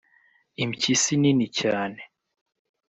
impyisi 0.63 1.13
nini 1.21 1.47
cyane 1.59 1.99